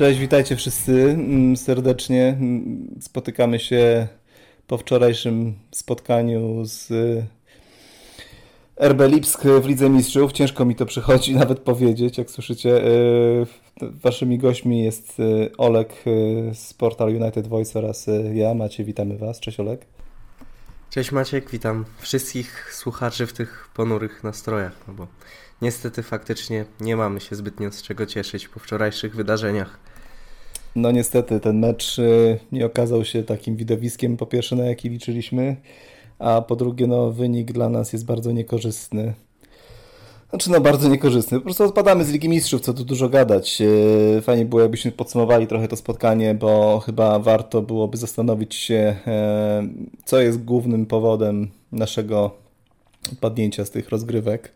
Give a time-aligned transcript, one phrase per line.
[0.00, 2.28] Cześć, witajcie wszyscy mm, serdecznie.
[2.28, 4.08] Mm, spotykamy się
[4.66, 6.92] po wczorajszym spotkaniu z
[8.80, 10.32] RB Lipsk w Lidze Mistrzów.
[10.32, 12.84] Ciężko mi to przychodzi nawet powiedzieć, jak słyszycie.
[12.84, 12.90] E,
[13.80, 18.84] waszymi gośćmi jest e, Olek e, z Portal United Voice oraz ja, Macie.
[18.84, 19.40] Witamy Was.
[19.40, 19.86] Cześć Olek.
[20.90, 25.06] Cześć Maciek, witam wszystkich słuchaczy w tych ponurych nastrojach, no bo
[25.62, 29.89] niestety faktycznie nie mamy się zbytnio z czego cieszyć po wczorajszych wydarzeniach.
[30.76, 31.96] No niestety ten mecz
[32.52, 35.56] nie okazał się takim widowiskiem, po pierwsze na jaki liczyliśmy,
[36.18, 39.14] a po drugie no wynik dla nas jest bardzo niekorzystny.
[40.30, 41.38] Znaczy no bardzo niekorzystny.
[41.38, 43.62] Po prostu odpadamy z Ligi Mistrzów, co tu dużo gadać.
[44.18, 49.68] E, fajnie było, jakbyśmy podsumowali trochę to spotkanie, bo chyba warto byłoby zastanowić się, e,
[50.04, 52.30] co jest głównym powodem naszego
[53.12, 54.52] odpadnięcia z tych rozgrywek.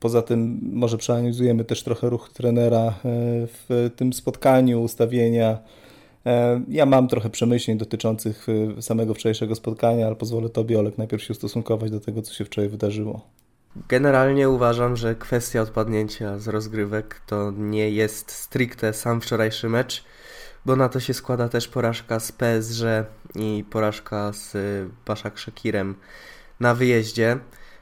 [0.00, 5.58] E, poza tym może przeanalizujemy też trochę ruch trenera w tym spotkaniu, ustawienia.
[6.68, 8.46] Ja mam trochę przemyśleń dotyczących
[8.80, 12.68] samego wczorajszego spotkania, ale pozwolę Tobie, Olek, najpierw się ustosunkować do tego, co się wczoraj
[12.68, 13.20] wydarzyło.
[13.88, 20.04] Generalnie uważam, że kwestia odpadnięcia z rozgrywek to nie jest stricte sam wczorajszy mecz,
[20.66, 22.84] bo na to się składa też porażka z PSG
[23.34, 24.56] i porażka z
[25.06, 25.94] Baszak Szekirem
[26.60, 27.38] na wyjeździe.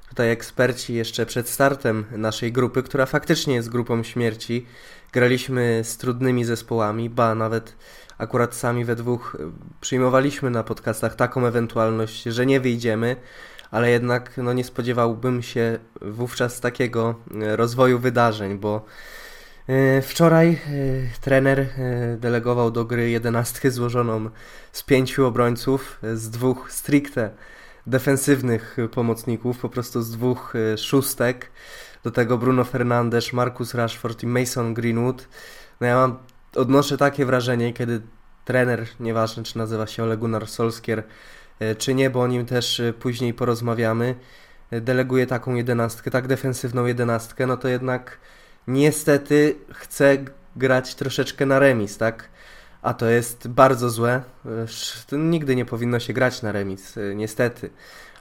[0.09, 4.67] Tutaj eksperci jeszcze przed startem naszej grupy, która faktycznie jest grupą śmierci,
[5.13, 7.77] graliśmy z trudnymi zespołami, ba nawet
[8.19, 9.37] akurat sami we dwóch
[9.81, 13.17] przyjmowaliśmy na podcastach taką ewentualność, że nie wyjdziemy,
[13.71, 18.85] ale jednak no, nie spodziewałbym się wówczas takiego e, rozwoju wydarzeń, bo
[19.69, 20.59] e, Wczoraj e,
[21.21, 21.67] trener
[22.19, 24.31] delegował do gry jedenastkę złożoną
[24.73, 27.31] z pięciu obrońców, z dwóch stricte
[27.91, 31.51] defensywnych pomocników, po prostu z dwóch szóstek.
[32.05, 35.29] Do tego Bruno Fernandes, Marcus Rashford i Mason Greenwood.
[35.81, 36.19] No ja mam,
[36.55, 38.01] odnoszę takie wrażenie, kiedy
[38.45, 41.03] trener, nieważne czy nazywa się Ole Gunnar Solskier,
[41.61, 44.15] E, czy nie, bo o nim też później porozmawiamy,
[44.71, 48.19] deleguje taką jedenastkę, tak defensywną jedenastkę, no to jednak
[48.67, 50.19] niestety chce
[50.57, 52.29] grać troszeczkę na remis, tak?
[52.83, 54.23] A to jest bardzo złe.
[55.13, 57.71] Nigdy nie powinno się grać na remis, niestety.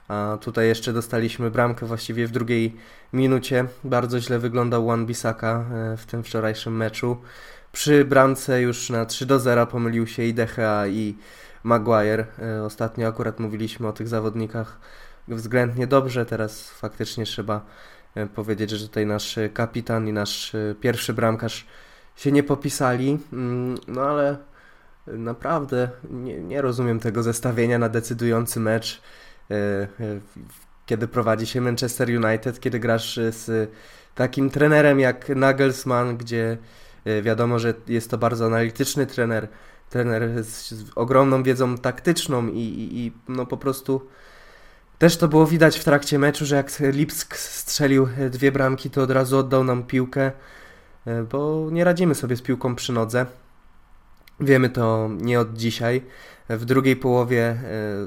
[0.07, 2.75] A tutaj jeszcze dostaliśmy bramkę właściwie w drugiej
[3.13, 3.66] minucie.
[3.84, 5.66] Bardzo źle wyglądał Juan Bisaka
[5.97, 7.18] w tym wczorajszym meczu.
[7.72, 11.16] Przy bramce już na 3 do 0 pomylił się i Dechea i
[11.63, 12.25] Maguire.
[12.39, 14.79] E, ostatnio akurat mówiliśmy o tych zawodnikach
[15.28, 17.66] względnie dobrze, teraz faktycznie trzeba
[18.35, 21.66] powiedzieć, że tutaj nasz kapitan i nasz pierwszy bramkarz
[22.16, 24.38] się nie popisali, mm, no ale
[25.07, 29.01] naprawdę nie, nie rozumiem tego zestawienia na decydujący mecz,
[30.85, 33.72] kiedy prowadzi się Manchester United, kiedy grasz z
[34.16, 36.57] takim trenerem jak Nagelsmann, gdzie
[37.22, 39.47] wiadomo, że jest to bardzo analityczny trener,
[39.90, 44.07] trener z, ogromną wiedzą taktyczną i, i, i, no po prostu
[44.97, 49.12] też to było widać w trakcie meczu, że jak Lipsk strzelił dwie bramki, to od
[49.12, 50.31] razu oddał nam piłkę,
[51.06, 53.25] e, bo nie radzimy sobie z piłką przy nodze.
[54.40, 56.02] Wiemy to nie od dzisiaj.
[56.50, 57.59] W drugiej połowie e,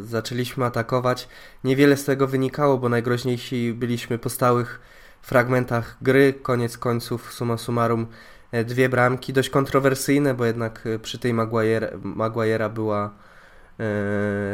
[0.04, 1.28] zaczęliśmy atakować.
[1.64, 4.80] Niewiele z tego wynikało, bo najgroźniejsi byliśmy po stałych
[5.22, 6.32] fragmentach gry.
[6.42, 8.06] Koniec końców, summa summarum,
[8.52, 13.10] E, dwie bramki, dość kontrowersyjne, bo jednak e, przy tej Maguire, Maguire'a była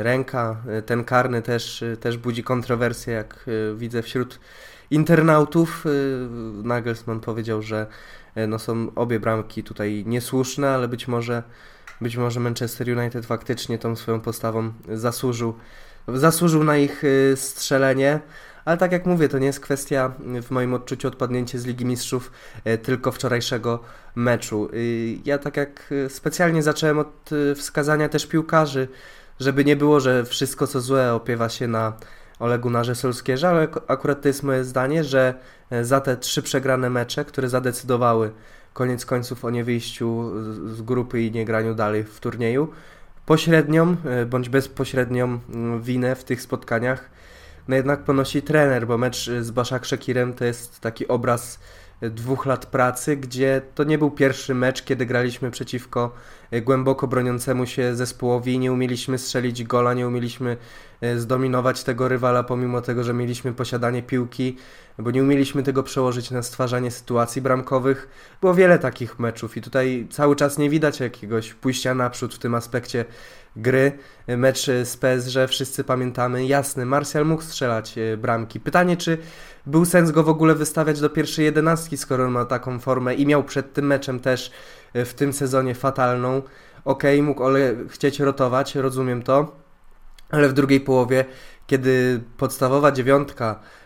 [0.03, 0.57] ręka.
[0.87, 4.41] Ten karny też, też budzi kontrowersję, jak widzę wśród
[4.91, 5.85] internautów.
[6.63, 7.87] Nagelsmann powiedział, że
[8.49, 11.43] no są obie bramki tutaj niesłuszne, ale być może,
[12.01, 15.55] być może Manchester United faktycznie tą swoją postawą zasłużył,
[16.09, 17.03] zasłużył na ich
[17.35, 18.21] strzelenie.
[18.67, 20.13] Ale tak jak mówię, to nie jest kwestia
[20.43, 22.33] w moim odczuciu odpadnięcie z Ligi Mistrzów
[22.65, 23.81] e, tylko wczorajszego
[24.15, 24.69] meczu.
[25.25, 28.89] Ja tak jak e, specjalnie zacząłem od e, wskazania też piłkarzy,
[29.41, 31.93] żeby nie było, że wszystko co złe opiewa się na
[32.39, 35.35] Olegu Narze Solskierze, ale akurat to jest moje zdanie, że
[35.83, 38.31] za te trzy przegrane mecze, które zadecydowały
[38.73, 40.33] koniec końców o niewyjściu
[40.75, 42.69] z grupy i nie graniu dalej w turnieju,
[43.27, 43.97] pośrednią
[44.27, 45.39] bądź bezpośrednią
[45.81, 47.11] winę w tych spotkaniach
[47.69, 51.61] no jednak ponosi trener, bo mecz z Baszak Szekirem to jest taki obraz
[52.01, 56.15] dwóch lat pracy, gdzie to nie był pierwszy mecz, kiedy graliśmy przeciwko
[56.51, 60.57] e, głęboko broniącemu się zespołowi i nie umieliśmy strzelić gola, nie umieliśmy
[61.01, 64.57] e, zdominować tego rywala, pomimo tego, że mieliśmy posiadanie piłki,
[64.99, 68.09] bo nie umieliśmy tego przełożyć na stwarzanie sytuacji bramkowych.
[68.41, 72.55] Było wiele takich meczów i tutaj cały czas nie widać jakiegoś pójścia naprzód w tym
[72.55, 73.05] aspekcie
[73.57, 73.93] gry.
[74.27, 76.47] Mecz z PSG wszyscy pamiętamy.
[76.47, 78.61] Jasny, Martial mógł strzelać bramki.
[78.61, 79.19] Pytanie, czy
[79.67, 83.27] był sens go w ogóle wystawiać do pierwszej jedenastki, skoro on ma taką formę i
[83.27, 84.51] miał przed tym meczem też
[84.95, 86.43] w tym sezonie fatalną.
[86.85, 89.57] Okej, okay, mógł Ole chcieć rotować, rozumiem to,
[90.31, 91.25] ale w drugiej połowie,
[91.67, 93.61] kiedy podstawowa dziewiątka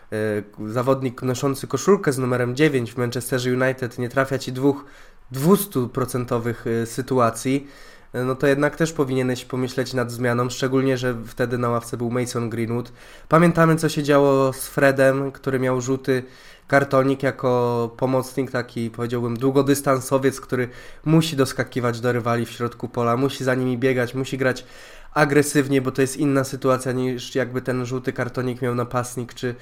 [0.67, 4.85] zawodnik noszący koszulkę z numerem 9 w Manchesterze United nie trafia ci dwóch
[5.33, 7.67] 200% e, sytuacji,
[8.13, 12.11] e, no to jednak też powinieneś pomyśleć nad zmianą, szczególnie, że wtedy na ławce był
[12.11, 12.91] Mason Greenwood.
[13.29, 16.23] Pamiętamy, co się działo z Fredem, który miał rzuty
[16.67, 20.69] kartonik jako pomocnik, taki powiedziałbym długodystansowiec, który
[21.05, 24.65] musi doskakiwać do rywali w środku pola, musi za nimi biegać, musi grać
[25.13, 29.55] agresywnie, bo to jest inna sytuacja niż jakby ten żółty kartonik miał napastnik czy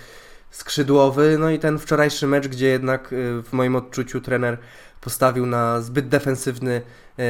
[0.51, 1.37] skrzydłowy.
[1.39, 4.57] No i ten wczorajszy mecz, gdzie jednak y, w moim odczuciu trener
[5.01, 6.81] postawił na zbyt defensywny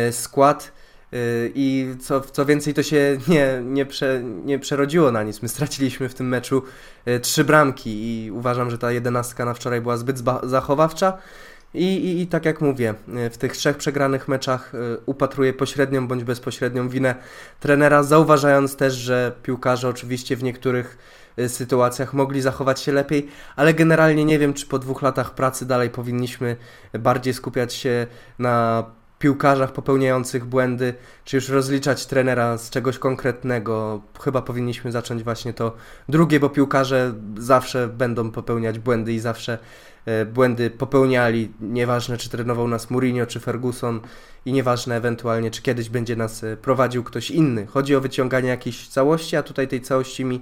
[0.08, 0.72] y, skład.
[1.14, 5.42] Y, I co, co więcej, to się nie, nie, prze, nie przerodziło na nic.
[5.42, 6.64] My straciliśmy w tym meczu
[7.22, 7.90] trzy bramki
[8.26, 11.18] i uważam, że ta jedenastka na wczoraj była zbyt zachowawcza.
[11.74, 12.94] I, i, I tak jak mówię,
[13.32, 14.72] w tych trzech przegranych meczach
[15.06, 17.16] upatruję pośrednią bądź bezpośrednią winę
[17.60, 20.98] trenera, zauważając też, że piłkarze oczywiście w niektórych
[21.48, 25.90] sytuacjach mogli zachować się lepiej, ale generalnie nie wiem, czy po dwóch latach pracy dalej
[25.90, 26.56] powinniśmy
[26.94, 28.08] bardziej skupiać się
[28.40, 28.84] na
[29.20, 30.94] piłkarzach popełniających błędy,
[31.26, 34.02] czy już rozliczać trenera z czegoś konkretnego.
[34.22, 35.76] Chyba powinniśmy zacząć właśnie to
[36.10, 39.58] drugie, bo piłkarze zawsze będą popełniać błędy i zawsze
[40.06, 41.52] e, błędy popełniali.
[41.60, 44.00] Nieważne, czy trenował nas Mourinho, czy Ferguson
[44.46, 47.66] i nieważne ewentualnie, czy kiedyś będzie nas e, prowadził ktoś inny.
[47.66, 50.42] Chodzi o wyciąganie jakiejś całości, a tutaj tej całości mi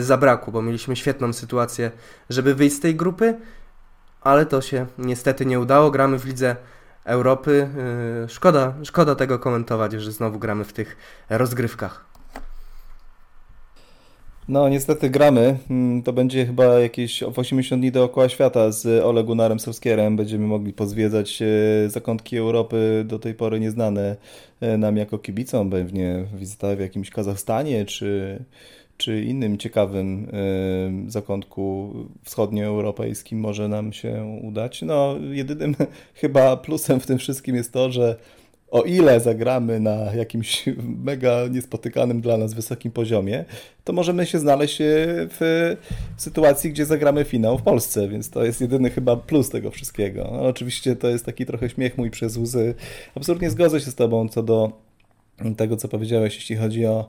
[0.00, 1.90] zabrakło, bo mieliśmy świetną sytuację,
[2.30, 3.34] żeby wyjść z tej grupy,
[4.20, 5.90] ale to się niestety nie udało.
[5.90, 6.56] Gramy w lidze
[7.04, 7.68] Europy.
[8.24, 10.96] E, szkoda, szkoda tego komentować, że znowu gramy w tych
[11.30, 12.04] rozgrywkach.
[14.48, 15.58] No, niestety gramy.
[15.70, 19.58] Mm, to będzie chyba jakieś 80 dni dookoła świata z Ole Gunnarem.
[20.16, 24.16] Będziemy mogli pozwiedzać e, zakątki Europy do tej pory nieznane
[24.78, 25.70] nam jako kibicom.
[25.70, 28.38] Pewnie wizyta w jakimś Kazachstanie czy
[28.98, 30.28] czy innym ciekawym
[31.06, 34.82] y, zakątku wschodnioeuropejskim może nam się udać.
[34.82, 35.76] No, jedynym
[36.14, 38.16] chyba plusem w tym wszystkim jest to, że
[38.70, 40.64] o ile zagramy na jakimś
[41.04, 43.44] mega niespotykanym dla nas wysokim poziomie,
[43.84, 45.76] to możemy się znaleźć w
[46.16, 50.28] sytuacji, gdzie zagramy finał w Polsce, więc to jest jedyny chyba plus tego wszystkiego.
[50.32, 52.74] No, oczywiście to jest taki trochę śmiech mój przez łzy.
[53.14, 54.72] Absolutnie zgodzę się z Tobą co do
[55.56, 57.08] tego, co powiedziałeś, jeśli chodzi o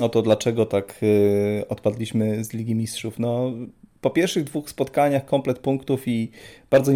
[0.00, 3.18] o to, dlaczego tak y, odpadliśmy z Ligi Mistrzów.
[3.18, 3.52] No,
[4.00, 6.30] po pierwszych dwóch spotkaniach komplet punktów i
[6.70, 6.92] bardzo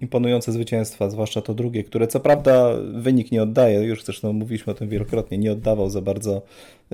[0.00, 4.76] imponujące zwycięstwa, zwłaszcza to drugie, które co prawda wynik nie oddaje, już zresztą mówiliśmy o
[4.76, 6.42] tym wielokrotnie, nie oddawał za bardzo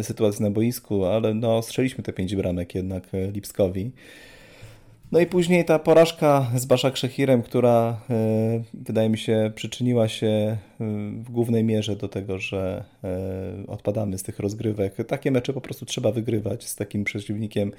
[0.02, 3.90] sytuacji na boisku, ale no, strzeliśmy te pięć bramek jednak e, Lipskowi.
[5.12, 10.26] No i później ta porażka z Baszak Szechirem, która e, wydaje mi się przyczyniła się
[10.26, 10.58] e,
[11.12, 14.94] w głównej mierze do tego, że e, odpadamy z tych rozgrywek.
[15.06, 17.72] Takie mecze po prostu trzeba wygrywać z takim przeciwnikiem,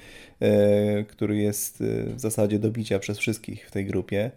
[1.07, 1.83] który jest
[2.15, 4.31] w zasadzie do bicia przez wszystkich w tej grupie.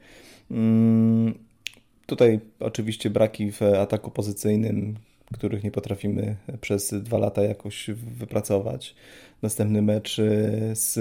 [0.51, 1.35] Mm,
[2.07, 4.97] tutaj oczywiście braki w ataku pozycyjnym,
[5.35, 8.95] których nie potrafimy przez dwa lata jakoś wypracować.
[9.43, 10.17] Następny mecz
[10.73, 10.99] z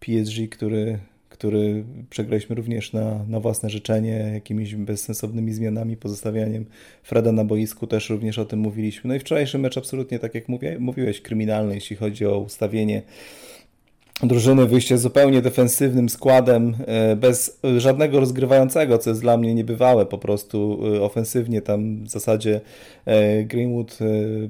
[0.00, 6.66] PSG, który, który przegraliśmy również na, na własne życzenie, jakimiś bezsensownymi zmianami, pozostawianiem
[7.02, 9.08] Freda na boisku, też również o tym mówiliśmy.
[9.08, 10.44] No i wczorajszy mecz absolutnie, tak jak
[10.78, 13.02] mówiłeś, kryminalny, jeśli chodzi o ustawienie
[14.22, 20.18] drużyny, wyjście zupełnie defensywnym składem, e, bez żadnego rozgrywającego, co jest dla mnie niebywałe, po
[20.18, 22.60] prostu e, ofensywnie tam w zasadzie
[23.06, 23.98] e, Greenwood,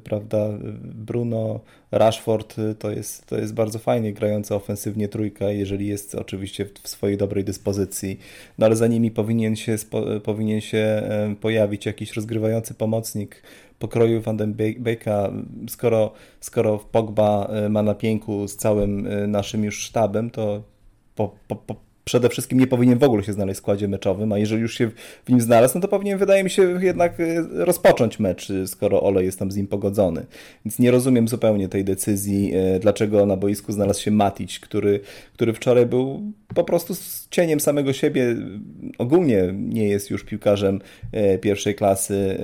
[0.05, 0.49] prawda,
[0.83, 1.61] Bruno,
[1.91, 7.17] Rashford to jest, to jest bardzo fajnie grająca ofensywnie trójka, jeżeli jest oczywiście w swojej
[7.17, 8.19] dobrej dyspozycji,
[8.59, 9.77] no ale za nimi powinien się,
[10.25, 11.03] powinien się
[11.41, 13.43] pojawić jakiś rozgrywający pomocnik,
[13.79, 15.33] pokroju Van den Beeka,
[15.69, 20.63] skoro, skoro Pogba e, ma na pięku z całym e, naszym już sztabem, to
[21.15, 21.75] po, po, po,
[22.09, 24.91] przede wszystkim nie powinien w ogóle się znaleźć w składzie meczowym, a jeżeli już się
[25.25, 27.25] w nim znalazł, no to powinien, wydaje mi się, jednak e,
[27.65, 30.27] rozpocząć mecz, skoro Ole jest tam z nim pogodzony.
[30.65, 35.00] Więc nie rozumiem zupełnie tej decyzji, dlaczego na boisku znalazł się Matic, który,
[35.33, 38.37] który wczoraj był po prostu z cieniem samego siebie.
[38.99, 40.81] Ogólnie nie jest już piłkarzem
[41.41, 42.38] pierwszej klasy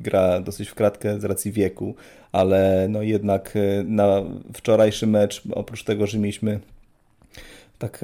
[0.00, 1.94] gra dosyć w kratkę z racji wieku,
[2.32, 3.54] ale no jednak
[3.84, 4.22] na
[4.54, 6.60] wczorajszy mecz, oprócz tego, że mieliśmy
[7.78, 8.00] tak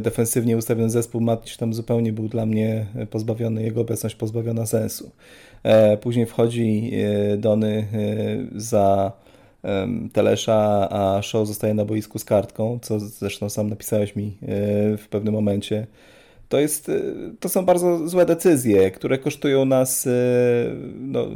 [0.00, 5.10] defensywnie ustawiony zespół Matic tam zupełnie był dla mnie pozbawiony, jego obecność pozbawiona sensu.
[6.00, 6.92] Później wchodzi
[7.38, 7.86] Dony
[8.56, 9.12] za
[10.12, 14.36] Telesza, a Show zostaje na boisku z kartką, co zresztą sam napisałeś mi
[14.98, 15.86] w pewnym momencie
[16.48, 20.10] to, jest, y, to są bardzo złe decyzje, które kosztują nas y,
[20.94, 21.26] no,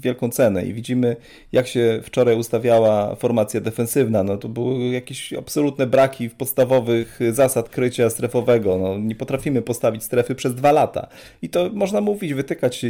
[0.00, 1.16] wielką cenę i widzimy,
[1.52, 4.22] jak się wczoraj ustawiała formacja defensywna.
[4.24, 8.78] No, to były jakieś absolutne braki w podstawowych zasad krycia strefowego.
[8.78, 11.06] No, nie potrafimy postawić strefy przez dwa lata.
[11.42, 12.86] I to można mówić, wytykać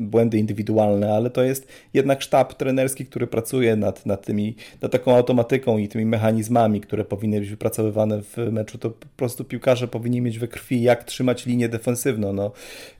[0.00, 5.16] błędy indywidualne, ale to jest jednak sztab trenerski, który pracuje nad, nad, tymi, nad taką
[5.16, 8.78] automatyką i tymi mechanizmami, które powinny być wypracowywane w meczu.
[8.78, 12.32] To po prostu piłkarze powinni mieć we krwi jak trzymać linię defensywną.
[12.32, 12.52] No.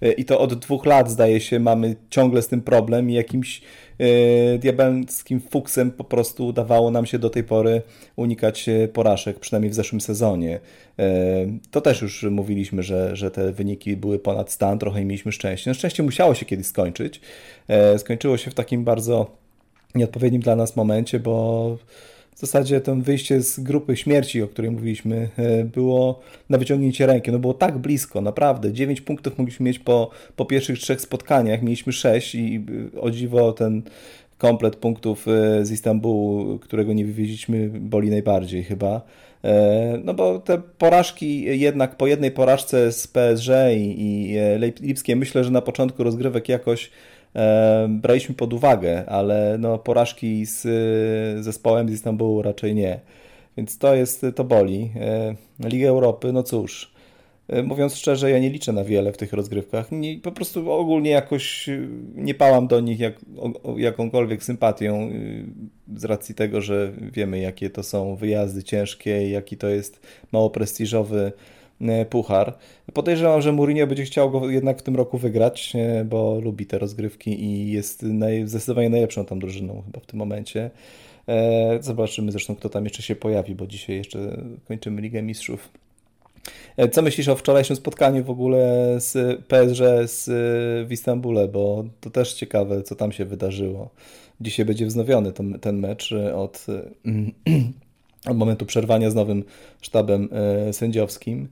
[0.03, 3.62] E, I to od dwóch lat, zdaje się, mamy ciągle z tym problem i jakimś
[3.99, 7.83] e, diabelskim fuksem po prostu udawało nam się do tej pory
[8.17, 10.61] unikać e, porażek, przynajmniej w zeszłym sezonie.
[11.71, 15.71] To też już mówiliśmy, że, że te wyniki były ponad stan, trochę mieliśmy szczęście.
[15.71, 17.21] Na szczęście musiało się kiedyś skończyć.
[17.99, 19.37] Skończyło się w takim bardzo
[19.95, 21.79] nieodpowiednim dla nas momencie, bo
[22.37, 27.33] w zasadzie to wyjście z grupy śmierci, o której mówiliśmy, e, było na wyciągnięcie ręki.
[27.33, 28.73] No było tak blisko, naprawdę.
[28.73, 31.62] 9 punktów mogliśmy mieć po, po pierwszych trzech spotkaniach.
[31.62, 33.83] Mieliśmy 6 i e, o dziwo ten
[34.39, 39.01] komplet punktów e, z Istambułu, którego nie wywieźliśmy, boli najbardziej chyba.
[40.05, 44.37] No bo te porażki jednak po jednej porażce z PSG i,
[45.07, 46.91] i myślę, że na początku rozgrywek jakoś
[47.89, 50.62] braliśmy pod uwagę, ale no, porażki z
[51.45, 53.01] zespołem z Istanbulu raczej nie.
[53.57, 54.91] Więc to jest, to boli.
[54.97, 55.35] E,
[55.69, 56.93] Liga Europy, no cóż,
[57.49, 59.93] e, mówiąc szczerze, ja nie liczę na wiele w tych rozgrywkach.
[59.93, 61.71] Nie, po prostu ogólnie jakoś
[62.15, 63.15] nie pałam do nich jak,
[63.77, 65.11] jakąkolwiek sympatią
[65.97, 70.01] z racji tego, że wiemy jakie to są wyjazdy ciężkie, jaki to jest
[70.33, 71.62] mało prestiżowy E,
[72.11, 72.55] puchar.
[72.95, 76.79] Podejrzewam, że Mourinho będzie chciał go jednak w tym roku wygrać, e, bo lubi te
[76.79, 80.71] rozgrywki i jest naj, zdecydowanie najlepszą tam drużyną chyba w tym momencie.
[81.29, 85.69] E, zobaczymy zresztą, kto tam jeszcze się pojawi, bo dzisiaj jeszcze kończymy Ligę Mistrzów.
[86.93, 90.25] Co myślisz o wczorajszym spotkaniu w ogóle z PSG z,
[90.88, 93.91] w Istambule, bo to też ciekawe, co tam się wydarzyło.
[94.41, 96.67] Dzisiaj będzie wznowiony ten, ten mecz od,
[98.26, 99.45] od momentu przerwania z nowym
[99.81, 100.29] sztabem
[100.73, 101.49] sędziowskim.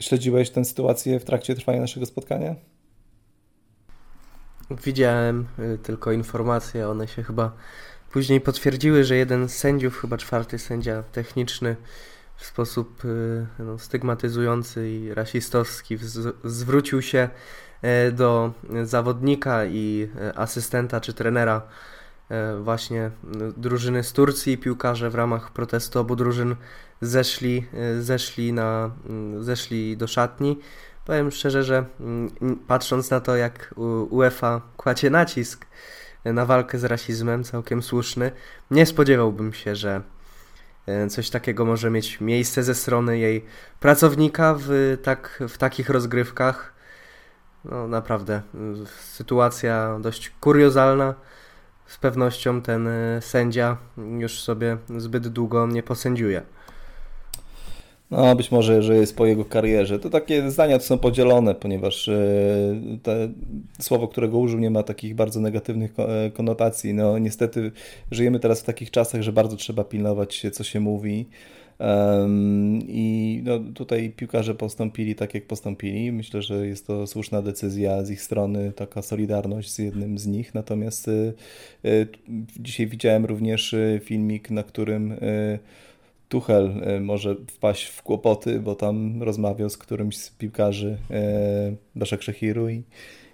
[0.00, 2.54] Śledziłeś tę sytuację w trakcie trwania naszego spotkania?
[4.84, 7.52] Widziałem y, tylko informacje, one się chyba
[8.12, 11.76] później potwierdziły, że jeden z sędziów, chyba czwarty sędzia techniczny,
[12.36, 13.02] w sposób
[13.58, 15.98] no, stygmatyzujący i rasistowski
[16.44, 17.28] zwrócił się
[17.82, 18.52] e, do
[18.84, 21.93] zawodnika i e, asystenta czy trenera e,
[22.62, 23.10] właśnie
[23.56, 24.58] drużyny z Turcji.
[24.58, 26.56] Piłkarze w ramach protestu obu drużyn
[27.00, 28.90] zeszli, e, zeszli, na,
[29.40, 30.58] zeszli do szatni.
[31.04, 31.84] Powiem szczerze, że
[32.68, 33.74] patrząc na to, jak
[34.10, 35.66] UEFA kładzie nacisk
[36.24, 38.32] na walkę z rasizmem, całkiem słuszny,
[38.70, 40.02] nie spodziewałbym się, że
[40.86, 43.44] e, coś takiego może mieć miejsce ze strony jej
[43.80, 46.74] pracownika w, tak, w takich rozgrywkach.
[47.64, 48.42] No naprawdę,
[49.00, 51.14] sytuacja dość kuriozalna.
[51.86, 53.76] Z pewnością ten e, sędzia
[54.18, 56.42] już sobie zbyt długo nie posędziuje.
[58.10, 59.98] No, być może, że jest po jego karierze.
[59.98, 62.14] To takie zdania to są podzielone, ponieważ e,
[63.02, 63.28] te
[63.80, 66.94] słowo, którego użył, nie ma takich bardzo negatywnych e, konotacji.
[66.94, 67.72] No, niestety
[68.10, 71.28] żyjemy teraz w takich czasach, że bardzo trzeba pilnować się, co się mówi.
[72.88, 76.12] I no, tutaj piłkarze postąpili tak, jak postąpili.
[76.12, 80.54] Myślę, że jest to słuszna decyzja z ich strony, taka solidarność z jednym z nich.
[80.54, 81.34] Natomiast y,
[81.84, 82.08] y,
[82.60, 85.58] dzisiaj widziałem również filmik, na którym y,
[86.28, 90.98] Tuchel może wpaść w kłopoty, bo tam rozmawiał z którymś z piłkarzy
[91.94, 92.82] Beszek Szechiru i,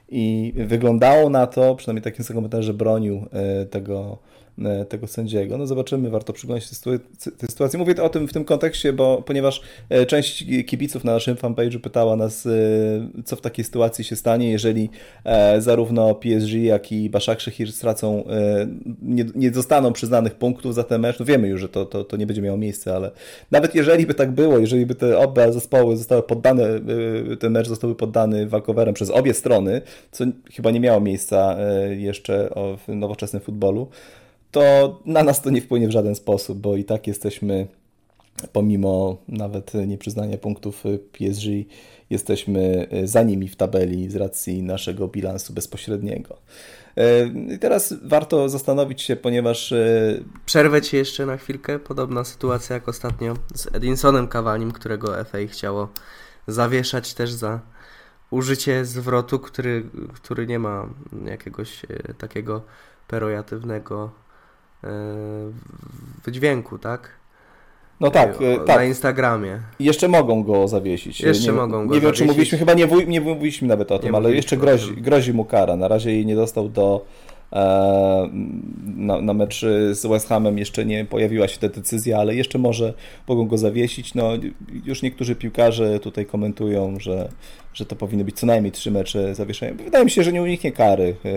[0.08, 3.26] i wyglądało na to, przynajmniej takim są komentarze, że bronił
[3.70, 4.18] tego
[4.88, 5.58] tego sędziego.
[5.58, 6.76] No zobaczymy, warto przyglądać się
[7.38, 7.78] tej sytuacji.
[7.78, 12.16] Mówię o tym w tym kontekście, bo ponieważ e, część kibiców na naszym fanpage'u pytała
[12.16, 12.50] nas, e,
[13.24, 14.90] co w takiej sytuacji się stanie, jeżeli
[15.58, 17.40] zarówno PSG, jak i Baszak
[17.70, 18.24] stracą,
[19.02, 21.18] nie, nie zostaną przyznanych punktów za ten mecz.
[21.18, 23.10] No wiemy już, że to, to, to nie będzie miało miejsca, ale
[23.50, 26.64] nawet jeżeli by tak było, jeżeli by te obie zespoły zostały poddane,
[27.40, 31.56] ten mecz został poddany walkowerem przez obie strony, co chyba nie miało miejsca
[31.90, 32.50] jeszcze
[32.86, 33.88] w nowoczesnym futbolu,
[34.50, 37.66] to na nas to nie wpłynie w żaden sposób, bo i tak jesteśmy,
[38.52, 41.44] pomimo nawet nieprzyznania punktów PSG,
[42.10, 46.36] jesteśmy za nimi w tabeli z racji naszego bilansu bezpośredniego.
[47.54, 49.74] I teraz warto zastanowić się, ponieważ...
[50.46, 51.78] Przerwę Ci jeszcze na chwilkę.
[51.78, 55.88] Podobna sytuacja jak ostatnio z Edinsonem Kawanim, którego FA chciało
[56.46, 57.60] zawieszać też za
[58.30, 60.88] użycie zwrotu, który, który nie ma
[61.24, 61.82] jakiegoś
[62.18, 62.62] takiego
[63.08, 64.10] perojatywnego
[66.24, 67.20] wydźwięku, tak?
[68.00, 68.86] No tak, na tak.
[68.86, 69.58] Instagramie.
[69.80, 71.20] Jeszcze mogą go zawiesić.
[71.20, 72.18] Jeszcze nie, mogą go Nie wiem, zawiesić.
[72.18, 75.76] czy mówiliśmy, chyba nie, nie mówiliśmy nawet o tym, ale jeszcze grozi, grozi mu kara.
[75.76, 77.29] Na razie jej nie dostał do e,
[78.86, 82.94] na, na mecz z West Hamem jeszcze nie pojawiła się ta decyzja, ale jeszcze może
[83.28, 84.14] mogą go zawiesić.
[84.14, 84.30] No,
[84.84, 87.28] już niektórzy piłkarze tutaj komentują, że
[87.74, 89.84] że to powinny być co najmniej trzy mecze zawieszenia.
[89.84, 91.16] Wydaje mi się, że nie uniknie kary.
[91.24, 91.30] E,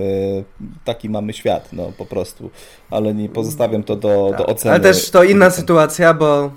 [0.85, 2.49] taki mamy świat, no po prostu.
[2.89, 4.37] Ale nie pozostawiam to do, tak.
[4.37, 4.71] do oceny.
[4.71, 6.51] Ale też to inna sytuacja, bo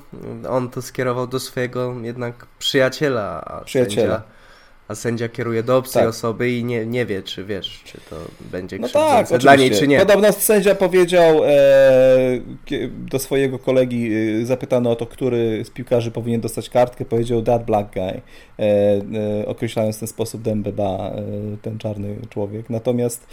[0.48, 3.62] on to skierował do swojego jednak przyjaciela.
[3.64, 4.14] Przyjaciela.
[4.14, 4.35] Sędzia,
[4.88, 6.10] a sędzia kieruje do obcej tak.
[6.10, 9.88] osoby i nie, nie wie, czy wiesz, czy to będzie no tak, dla niej, czy
[9.88, 9.98] nie.
[9.98, 11.50] Podobno sędzia powiedział e,
[12.90, 17.64] do swojego kolegi, e, zapytano o to, który z piłkarzy powinien dostać kartkę, powiedział that
[17.64, 18.20] black guy, e,
[18.58, 21.22] e, określając w ten sposób Dembeba, e,
[21.62, 22.70] ten czarny człowiek.
[22.70, 23.26] Natomiast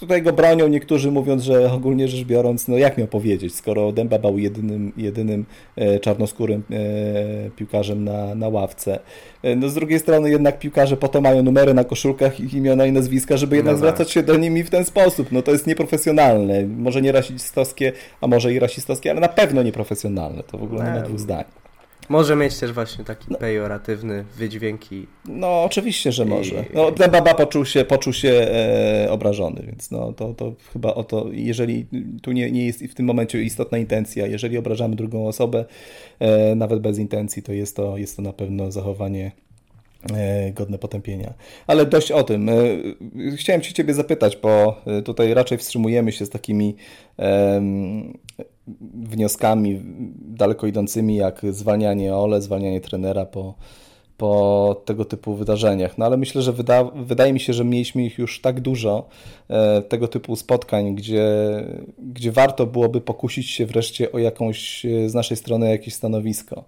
[0.00, 4.18] tutaj go bronią niektórzy mówiąc, że ogólnie rzecz biorąc, no jak miał powiedzieć, skoro Dęba
[4.18, 5.44] był jedynym, jedynym
[5.76, 8.98] e, czarnoskórym e, piłkarzem na, na ławce.
[9.56, 13.36] No z drugiej strony jednak piłkarze potem mają numery na koszulkach, ich imiona i nazwiska,
[13.36, 13.88] żeby jednak no tak.
[13.88, 15.32] zwracać się do nimi w ten sposób.
[15.32, 16.66] No to jest nieprofesjonalne.
[16.66, 20.42] Może nie rasistowskie, a może i rasistowskie, ale na pewno nieprofesjonalne.
[20.42, 21.44] To w ogóle nie ma dwóch zdań.
[22.08, 23.38] Może mieć też właśnie taki no.
[23.38, 25.06] pejoratywny wydźwięk i...
[25.28, 26.64] No oczywiście, że może.
[26.74, 31.04] No, ten baba poczuł się, poczuł się e, obrażony, więc no, to, to chyba o
[31.04, 31.86] to, jeżeli
[32.22, 35.64] tu nie, nie jest w tym momencie istotna intencja, jeżeli obrażamy drugą osobę,
[36.18, 39.32] e, nawet bez intencji, to jest to, jest to na pewno zachowanie
[40.14, 41.34] e, godne potępienia.
[41.66, 42.48] Ale dość o tym.
[42.48, 42.54] E,
[43.36, 46.76] chciałem się Ciebie zapytać, bo e, tutaj raczej wstrzymujemy się z takimi
[48.94, 49.80] wnioskami
[50.18, 53.54] daleko idącymi, jak zwalnianie Ole, zwalnianie trenera po,
[54.16, 55.98] po tego typu wydarzeniach.
[55.98, 59.08] No ale myślę, że wyda, wydaje mi się, że mieliśmy ich już tak dużo,
[59.48, 61.24] e, tego typu spotkań, gdzie,
[61.98, 66.64] gdzie warto byłoby pokusić się wreszcie o jakąś e, z naszej strony jakieś stanowisko.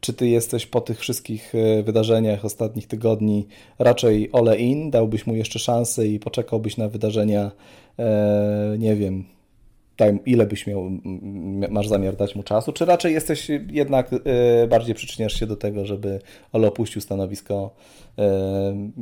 [0.00, 3.46] Czy ty jesteś po tych wszystkich e, wydarzeniach ostatnich tygodni
[3.78, 7.50] raczej ole in, dałbyś mu jeszcze szansę i poczekałbyś na wydarzenia,
[7.98, 9.24] e, nie wiem,
[9.98, 10.90] daj, ile byś miał,
[11.70, 14.18] masz zamiar dać mu czasu, czy raczej jesteś jednak y,
[14.68, 16.20] bardziej przyczyniasz się do tego, żeby
[16.52, 17.74] Ole opuścił stanowisko,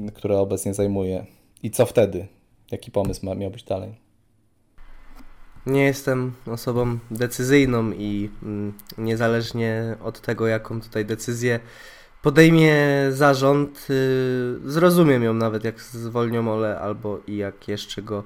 [0.09, 1.27] y, które obecnie zajmuje
[1.63, 2.27] i co wtedy?
[2.71, 3.95] Jaki pomysł ma, miał być dalej?
[5.67, 11.61] Nie jestem osobą decyzyjną i mm, niezależnie od tego, jaką tutaj decyzję
[12.23, 12.77] podejmie
[13.11, 18.25] zarząd, y, zrozumiem ją nawet jak zwolnią Ole albo i jak jeszcze go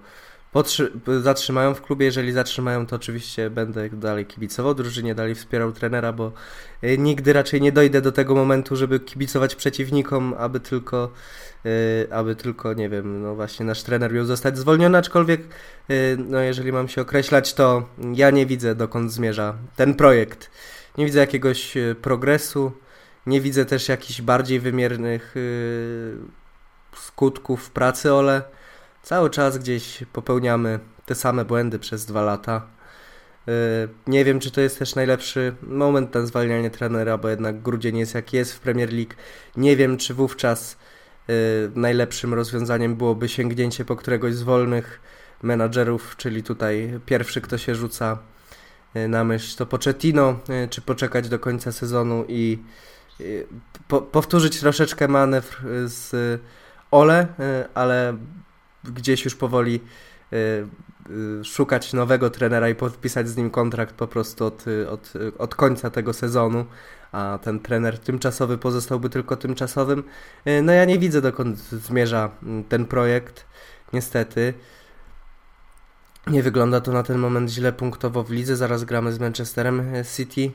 [1.22, 2.06] zatrzymają w klubie.
[2.06, 6.32] Jeżeli zatrzymają, to oczywiście będę dalej kibicował drużynie, dalej wspierał trenera, bo
[6.84, 11.12] y, nigdy raczej nie dojdę do tego momentu, żeby kibicować przeciwnikom, aby tylko,
[11.66, 15.40] y, aby tylko, nie wiem, no właśnie nasz trener miał zostać zwolniony, aczkolwiek,
[15.90, 20.50] y, no jeżeli mam się określać, to ja nie widzę dokąd zmierza ten projekt.
[20.98, 22.72] Nie widzę jakiegoś progresu,
[23.26, 25.34] nie widzę też jakichś bardziej wymiernych
[26.96, 28.42] skutków pracy Ole.
[29.04, 32.66] Cały czas gdzieś popełniamy te same błędy przez dwa lata.
[33.48, 33.52] Y,
[34.06, 38.14] nie wiem, czy to jest też najlepszy moment na zwalnianie trenera, bo jednak grudzień jest
[38.14, 39.14] jak jest w Premier League.
[39.56, 40.76] Nie wiem, czy wówczas
[41.30, 45.00] y, najlepszym rozwiązaniem byłoby sięgnięcie po któregoś z wolnych
[45.42, 48.18] menadżerów, czyli tutaj pierwszy, kto się rzuca
[48.96, 50.38] y, na myśl, to Pochettino,
[50.70, 52.58] czy poczekać do końca sezonu i
[53.88, 56.12] po powtórzyć troszeczkę manewr z
[56.90, 57.26] Ole,
[57.74, 58.16] ale
[58.84, 59.80] gdzieś już powoli
[60.32, 60.36] y,
[61.40, 65.90] y, szukać nowego trenera i podpisać z nim kontrakt po prostu od, od, od końca
[65.90, 66.64] tego sezonu,
[67.12, 70.04] a ten trener tymczasowy pozostałby tylko tymczasowym.
[70.46, 73.46] Y, no ja nie widzę dokąd zmierza mm, ten projekt,
[73.92, 74.54] niestety.
[76.26, 78.56] Nie wygląda to na ten moment źle punktowo w lidze.
[78.56, 80.50] Zaraz gramy z Manchesterem City,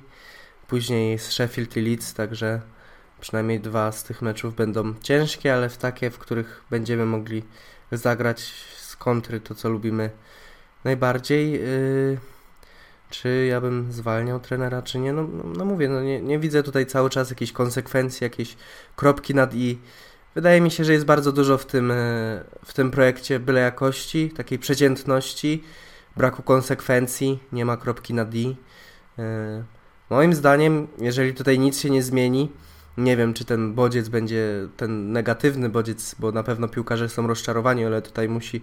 [0.67, 2.61] później z Sheffield i Leeds, także
[3.21, 7.43] przynajmniej dwa z tych meczów będą ciężkie, ale w takie, w których będziemy mogli
[7.91, 10.09] zagrać z kontry to, co lubimy
[10.83, 11.51] najbardziej.
[11.51, 12.17] Yy,
[13.09, 15.13] czy ja bym zwalniał trenera, czy nie?
[15.13, 18.57] No, no, no mówię, no nie, nie, widzę tutaj cały czas jakiejś konsekwencji, jakiejś
[18.95, 19.79] kropki nad i.
[20.35, 21.95] Wydaje mi się, że jest bardzo dużo w tym, yy,
[22.65, 25.63] w tym projekcie byle jakości, takiej przeciętności,
[26.17, 28.55] braku konsekwencji, nie ma kropki nad i.
[29.17, 29.25] Yy,
[30.09, 32.51] moim zdaniem, jeżeli tutaj nic się nie zmieni,
[32.97, 37.85] nie wiem, czy ten bodziec będzie ten negatywny bodziec, bo na pewno piłkarze są rozczarowani,
[37.85, 38.61] ale tutaj musi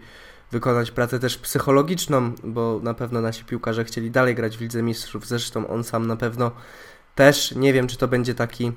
[0.53, 5.27] wykonać pracę też psychologiczną, bo na pewno nasi piłkarze chcieli dalej grać w Lidze Mistrzów.
[5.27, 6.51] Zresztą on sam na pewno
[7.15, 7.55] też.
[7.55, 8.73] Nie wiem, czy to będzie taki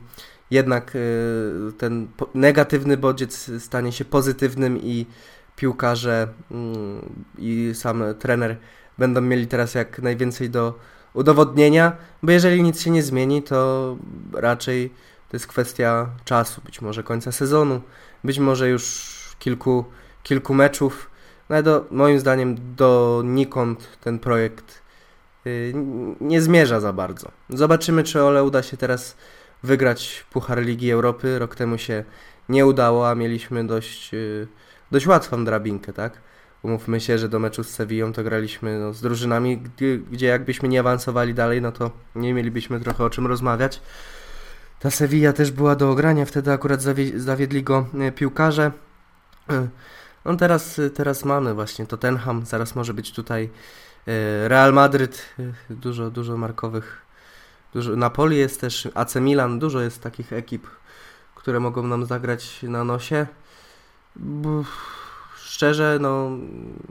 [0.51, 5.05] jednak y, ten negatywny bodziec stanie się pozytywnym i
[5.55, 7.01] piłkarze mm,
[7.37, 8.57] i sam trener
[8.97, 10.79] będą mieli teraz jak najwięcej do
[11.13, 13.97] udowodnienia, bo jeżeli nic się nie zmieni, to
[14.33, 14.93] raczej
[15.29, 17.81] to jest kwestia czasu, być może końca sezonu,
[18.23, 19.85] być może już kilku,
[20.23, 21.09] kilku meczów.
[21.49, 24.81] No do, moim zdaniem do nikąd ten projekt
[25.45, 25.73] yy,
[26.21, 27.31] nie zmierza za bardzo.
[27.49, 29.17] Zobaczymy, czy Ole uda się teraz
[29.63, 31.39] wygrać Puchar Ligi Europy.
[31.39, 32.03] Rok temu się
[32.49, 34.47] nie udało, a mieliśmy dość, yy,
[34.91, 36.21] dość łatwą drabinkę, tak?
[36.63, 40.69] Umówmy się, że do meczu z Sevillą to graliśmy no, z drużynami, gdzie, gdzie jakbyśmy
[40.69, 43.81] nie awansowali dalej, no to nie mielibyśmy trochę o czym rozmawiać.
[44.79, 48.71] Ta Sevilla też była do ogrania, wtedy akurat zawie zawiedli go e, piłkarze.
[49.49, 49.67] E,
[50.25, 53.49] no teraz, teraz mamy właśnie Tottenham, zaraz może być tutaj
[54.07, 55.35] e, Real Madryt,
[55.69, 57.01] dużo, dużo markowych,
[57.73, 60.67] dużo, Napoli jest też, AC Milan, dużo jest takich ekip,
[61.35, 63.27] które mogą nam zagrać na nosie.
[65.37, 66.29] Szczerze, no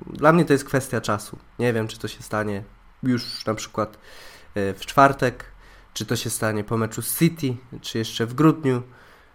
[0.06, 1.38] dla mnie to jest kwestia czasu.
[1.58, 2.62] Nie wiem, czy to się stanie
[3.02, 3.98] już na przykład
[4.54, 5.44] w czwartek,
[5.94, 8.82] czy to się stanie po meczu City, czy jeszcze w grudniu,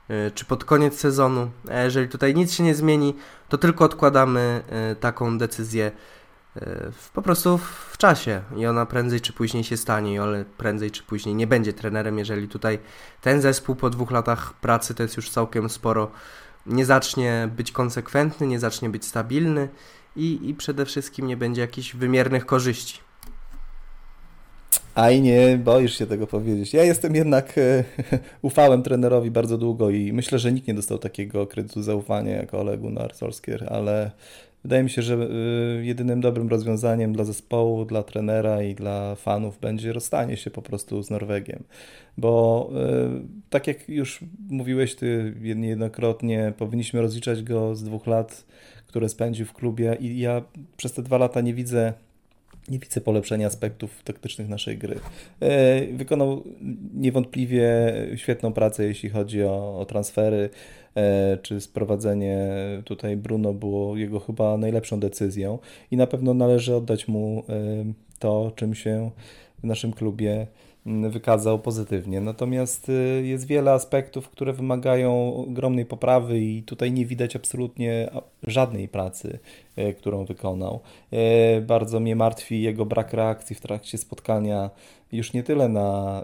[0.08, 1.52] e, czy pod koniec sezonu.
[1.72, 3.16] A jeżeli tutaj nic się nie zmieni,
[3.50, 5.92] to tylko odkładamy e, taką decyzję
[6.56, 7.58] e, po prostu
[7.92, 11.74] w czasie i ona prędzej czy później się stanie, ale prędzej czy później nie będzie
[11.74, 12.80] trenerem, jeżeli tutaj
[13.22, 16.12] ten zespół po dwóch latach pracy to jest już całkiem sporo,
[16.66, 19.70] nie zacznie być konsekwentny, nie zacznie być stabilny
[20.16, 23.00] i, i przede wszystkim nie będzie jakichś wymiernych korzyści.
[24.96, 26.74] A i nie boisz się tego powiedzieć.
[26.74, 27.84] Ja jestem jednak, e,
[28.42, 32.78] ufałem trenerowi bardzo długo i myślę, że nikt nie dostał takiego kredytu zaufania jak Ole
[32.78, 34.12] Gunnar Solskjaer, ale
[34.64, 39.60] wydaje mi się, że e, jedynym dobrym rozwiązaniem dla zespołu, dla trenera i dla fanów
[39.60, 41.64] będzie rozstanie się po prostu z Norwegiem.
[42.18, 43.10] Bo e,
[43.50, 48.46] tak jak już mówiłeś ty niejednokrotnie, powinniśmy rozliczać go z dwóch lat,
[48.88, 50.42] które spędził w klubie i ja
[50.78, 51.94] przez te dwa lata nie widzę
[52.70, 55.00] nie widzę polepszenia aspektów taktycznych naszej gry.
[55.40, 56.44] E, wykonał
[56.94, 60.50] niewątpliwie świetną pracę, jeśli chodzi o, o transfery,
[60.96, 62.38] e, czy sprowadzenie
[62.86, 65.60] tutaj Bruno było jego chyba najlepszą decyzją
[65.92, 67.54] i na pewno należy oddać mu e,
[68.20, 69.12] to, czym się
[69.64, 70.48] w naszym klubie
[71.10, 72.22] wykazał pozytywnie.
[72.22, 78.10] Natomiast jest wiele aspektów, które wymagają ogromnej poprawy i tutaj nie widać absolutnie
[78.44, 79.40] żadnej pracy,
[79.98, 80.80] którą wykonał.
[81.58, 84.70] Y, bardzo mnie martwi jego brak reakcji w trakcie spotkania
[85.12, 86.24] już nie tyle na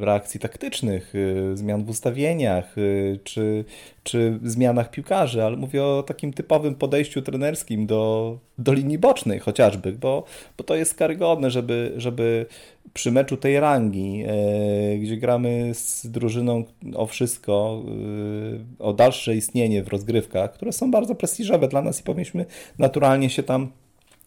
[0.00, 1.12] reakcji taktycznych,
[1.54, 2.76] zmian w ustawieniach
[3.24, 3.64] czy,
[4.02, 9.92] czy zmianach piłkarzy, ale mówię o takim typowym podejściu trenerskim do, do linii bocznej chociażby,
[9.92, 10.24] bo,
[10.58, 12.46] bo to jest karygodne, żeby, żeby
[12.94, 17.82] przy meczu tej rangi, e, gdzie gramy z drużyną o wszystko,
[18.78, 22.46] e, o dalsze istnienie w rozgrywkach, które są bardzo prestiżowe dla nas i powinniśmy
[22.88, 23.68] naturalnie się tam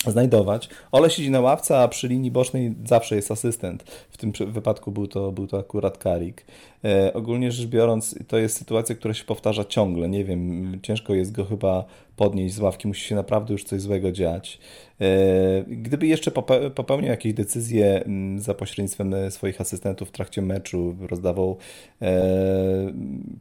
[0.07, 0.69] znajdować.
[0.91, 3.83] Ole siedzi na ławce, a przy linii bocznej zawsze jest asystent.
[4.11, 6.45] W tym wypadku był to, był to akurat Karik.
[6.85, 10.09] E, ogólnie rzecz biorąc, to jest sytuacja, która się powtarza ciągle.
[10.09, 14.11] Nie wiem, ciężko jest go chyba podnieść z ławki, musi się naprawdę już coś złego
[14.11, 14.59] dziać.
[15.01, 16.31] E, gdyby jeszcze
[16.75, 21.57] popełnił jakieś decyzje mm, za pośrednictwem e, swoich asystentów w trakcie meczu, rozdawał
[22.01, 22.93] e,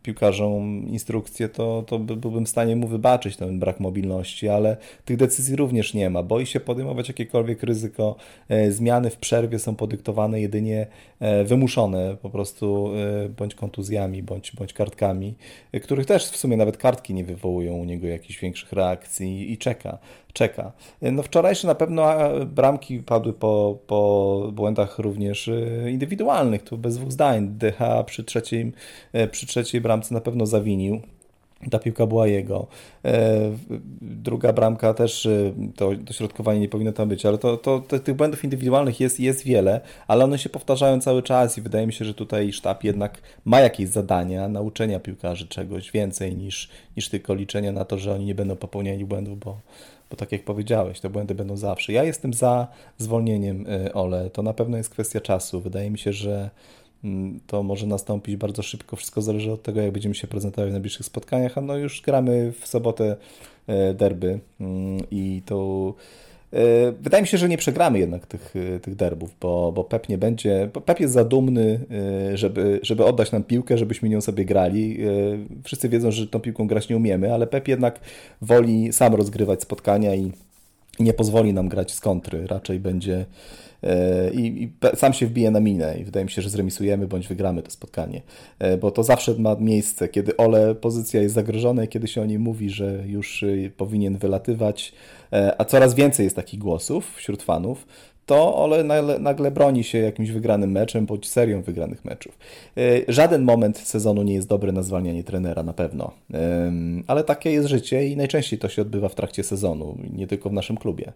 [0.02, 5.56] piłkarzom instrukcje, to, to byłbym w stanie mu wybaczyć ten brak mobilności, ale tych decyzji
[5.56, 6.22] również nie ma.
[6.22, 8.16] Boi się podejmować jakiekolwiek ryzyko.
[8.68, 10.86] Zmiany w przerwie są podyktowane jedynie
[11.44, 12.90] wymuszone po prostu
[13.36, 15.34] bądź kontuzjami, bądź, bądź kartkami,
[15.82, 19.98] których też w sumie nawet kartki nie wywołują u niego jakichś większych reakcji i czeka
[20.32, 20.72] czeka.
[21.02, 22.08] No wczorajsze na pewno
[22.46, 27.48] bramki padły po, po błędach również e, indywidualnych, tu bez dwóch zdań.
[27.48, 28.72] DH przy, trzeciej,
[29.12, 31.00] e, przy trzeciej bramce na pewno zawinił.
[31.70, 32.66] Ta piłka była jego.
[33.04, 33.38] E,
[34.00, 35.28] druga bramka też,
[35.76, 39.44] to dośrodkowanie nie powinno tam być, ale to, to, to, tych błędów indywidualnych jest, jest
[39.44, 43.22] wiele, ale one się powtarzają cały czas i wydaje mi się, że tutaj sztab jednak
[43.44, 48.24] ma jakieś zadania nauczenia piłkarzy czegoś więcej niż, niż tylko liczenia na to, że oni
[48.24, 49.60] nie będą popełniali błędów, bo,
[50.10, 51.92] bo tak jak powiedziałeś, te błędy będą zawsze.
[51.92, 52.66] Ja jestem za
[52.98, 54.30] zwolnieniem y, Ole.
[54.30, 55.60] To na pewno jest kwestia czasu.
[55.60, 56.50] Wydaje mi się, że
[57.46, 58.96] to może nastąpić bardzo szybko.
[58.96, 61.58] Wszystko zależy od tego, jak będziemy się prezentować w najbliższych spotkaniach.
[61.58, 63.16] A no już gramy w sobotę
[63.68, 65.94] y, derby mm, i to
[66.52, 70.08] E, wydaje mi się, że nie przegramy jednak tych, e, tych derbów, bo, bo Pep
[70.08, 70.70] nie będzie.
[70.84, 71.80] Pep jest za dumny,
[72.30, 74.98] e, żeby, żeby oddać nam piłkę, żebyśmy nią sobie grali.
[75.64, 78.00] Wszyscy wiedzą, że tą piłką grać nie umiemy, ale Pep jednak
[78.42, 80.32] woli sam rozgrywać spotkania i
[81.00, 83.26] nie pozwoli nam grać z kontry, raczej będzie
[83.82, 87.28] e, i, i, sam się wbije na minę i wydaje mi się, że zremisujemy bądź
[87.28, 88.22] wygramy to spotkanie,
[88.58, 92.26] e, bo to zawsze ma miejsce, kiedy Ole pozycja jest zagrożona i kiedy się o
[92.26, 94.92] niej mówi, że już e, powinien wylatywać,
[95.58, 97.86] a coraz więcej jest takich głosów wśród fanów,
[98.30, 98.84] to Ole
[99.20, 102.38] nagle broni się jakimś wygranym meczem bądź serią wygranych meczów.
[103.08, 106.12] Żaden moment sezonu nie jest dobry na zwalnianie trenera, na pewno.
[107.06, 110.52] Ale takie jest życie i najczęściej to się odbywa w trakcie sezonu, nie tylko w
[110.52, 111.12] naszym klubie.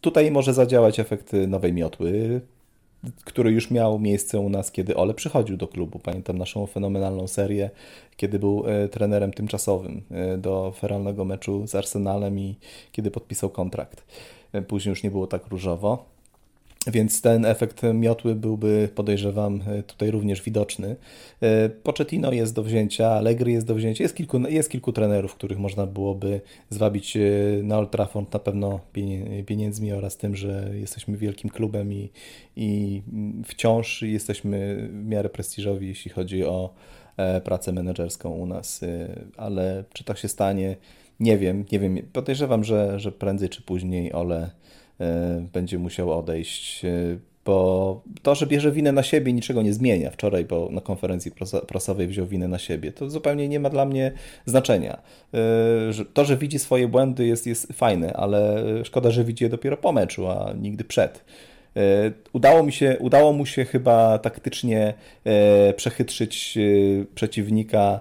[0.00, 2.40] Tutaj może zadziałać efekt nowej miotły,
[3.24, 5.98] który już miał miejsce u nas, kiedy Ole przychodził do klubu.
[5.98, 7.70] Pamiętam naszą fenomenalną serię,
[8.16, 12.56] kiedy był e, trenerem tymczasowym e, do feralnego meczu z Arsenalem i
[12.92, 14.04] kiedy podpisał kontrakt.
[14.52, 16.12] E, później już nie było tak różowo.
[16.86, 20.96] Więc ten efekt miotły byłby, podejrzewam, tutaj również widoczny.
[21.40, 24.04] E, Pochettino jest do wzięcia, Allegri jest do wzięcia.
[24.04, 27.20] Jest kilku, jest kilku trenerów, których można byłoby zwabić e,
[27.62, 28.80] na Old Trafford na pewno
[29.46, 32.10] pieniędzmi oraz tym, że jesteśmy wielkim klubem i,
[32.56, 33.02] i
[33.44, 36.70] wciąż jesteśmy w miarę prestiżowi, jeśli chodzi o
[37.16, 38.80] e, pracę menedżerską u nas.
[39.36, 40.76] Ale czy tak się stanie?
[41.22, 41.98] Nie wiem, nie wiem.
[42.12, 44.50] Podejrzewam, że, że prędzej czy później Ole
[45.02, 46.88] E, będzie musiał odejść, e,
[47.44, 50.10] bo to, że bierze winę na siebie niczego nie zmienia.
[50.10, 51.32] Wczoraj bo na konferencji
[51.68, 52.92] prasowej wziął winę na siebie.
[52.92, 54.12] To zupełnie nie ma dla mnie
[54.46, 54.98] znaczenia.
[55.34, 59.76] E, to, że widzi swoje błędy jest, jest fajne, ale szkoda, że widzi je dopiero
[59.76, 61.24] po meczu, a nigdy przed.
[62.32, 64.94] Udało, mi się, udało mu się chyba taktycznie
[65.76, 66.58] przechytrzyć
[67.14, 68.00] przeciwnika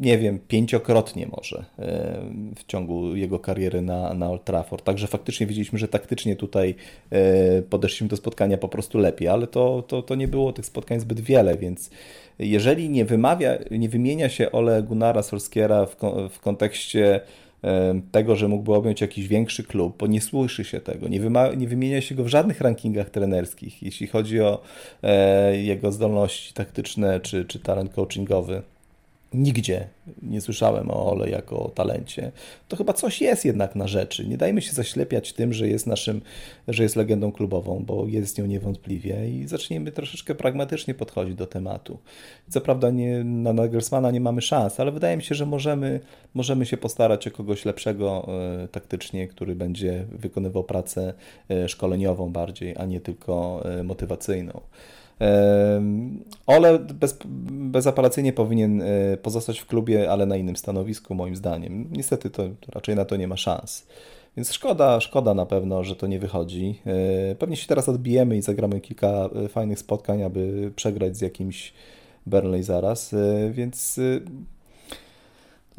[0.00, 2.20] nie wiem, pięciokrotnie może e,
[2.56, 4.84] w ciągu jego kariery na, na Old Trafford.
[4.84, 6.74] Także faktycznie widzieliśmy, że taktycznie tutaj
[7.10, 11.00] e, podeszliśmy do spotkania po prostu lepiej, ale to, to, to nie było tych spotkań
[11.00, 11.90] zbyt wiele, więc
[12.38, 15.96] jeżeli nie wymawia, nie wymienia się Ole Gunnara Solskiera w,
[16.30, 17.20] w kontekście
[17.64, 21.48] e, tego, że mógłby objąć jakiś większy klub, bo nie słyszy się tego, nie, wyma,
[21.48, 24.60] nie wymienia się go w żadnych rankingach trenerskich, jeśli chodzi o
[25.02, 28.62] e, jego zdolności taktyczne czy, czy talent coachingowy
[29.34, 29.88] nigdzie
[30.22, 32.32] nie słyszałem o Ole jako o talencie,
[32.68, 34.28] to chyba coś jest jednak na rzeczy.
[34.28, 36.20] Nie dajmy się zaślepiać tym, że jest naszym,
[36.68, 41.98] że jest legendą klubową, bo jest nią niewątpliwie i zaczniemy troszeczkę pragmatycznie podchodzić do tematu.
[42.48, 46.00] Co prawda nie, na Nagelsmana nie mamy szans, ale wydaje mi się, że możemy,
[46.34, 48.28] możemy się postarać o kogoś lepszego
[48.64, 51.14] e, taktycznie, który będzie wykonywał pracę
[51.50, 54.60] e, szkoleniową bardziej, a nie tylko e, motywacyjną.
[56.46, 57.18] Ole bez,
[57.50, 61.88] bezapelacyjnie powinien e, pozostać w klubie, ale na innym stanowisku, moim zdaniem.
[61.92, 63.86] Niestety to raczej na to nie ma szans.
[64.36, 66.80] Więc szkoda, szkoda na pewno, że to nie wychodzi.
[66.86, 69.08] E, pewnie się teraz odbijemy i zagramy kilka
[69.44, 71.72] e, fajnych spotkań, aby przegrać z jakimś
[72.26, 73.14] Burnley zaraz,
[73.50, 74.00] więc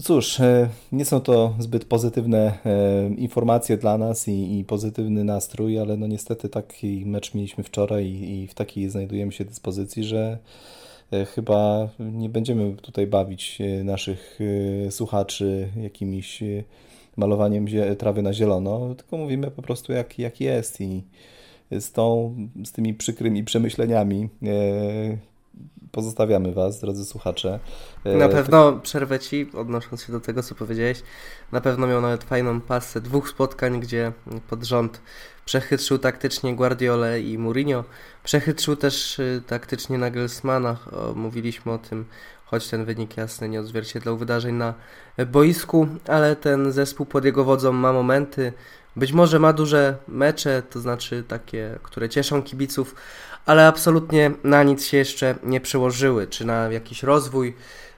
[0.01, 5.79] cóż, e, nie są to zbyt pozytywne e, informacje dla nas i, i pozytywny nastrój,
[5.79, 10.37] ale no niestety taki mecz mieliśmy wczoraj i, i w takiej znajdujemy się dyspozycji, że
[11.11, 14.39] e, chyba nie będziemy tutaj bawić naszych
[14.89, 16.43] słuchaczy jakimiś
[17.17, 17.65] malowaniem
[17.97, 21.03] trawy na zielono, tylko mówimy po prostu jak, jak jest i
[21.71, 22.35] z, tą,
[22.65, 24.29] z tymi przykrymi przemyśleniami
[25.91, 27.59] pozostawiamy Was, drodzy słuchacze.
[28.05, 31.03] Na e, pewno przerwę Ci, odnosząc się do tego, co powiedziałeś.
[31.51, 34.11] Na pewno miał nawet fajną pasę dwóch spotkań, gdzie
[34.49, 35.01] pod rząd
[35.45, 37.83] przechytrzył taktycznie Guardiolę i Mourinho.
[38.23, 40.77] Przechytrzył też y, taktycznie Nagelsmana.
[41.15, 42.05] Mówiliśmy o tym,
[42.45, 44.73] choć ten wynik jasny nie odzwierciedlał wydarzeń na
[45.27, 48.53] boisku, ale ten zespół pod jego wodzą ma momenty.
[48.95, 52.95] Być może ma duże mecze, to znaczy takie, które cieszą kibiców,
[53.49, 57.55] ale absolutnie na nic się jeszcze nie przełożyły, czy na jakiś rozwój